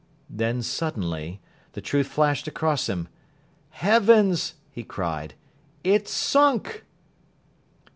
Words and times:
Then 0.31 0.63
suddenly 0.63 1.41
the 1.73 1.79
truth 1.81 2.07
flashed 2.07 2.47
across 2.47 2.89
him. 2.89 3.07
"Heavens!" 3.69 4.55
he 4.71 4.83
cried, 4.83 5.35
"it's 5.83 6.09
sunk." 6.09 6.83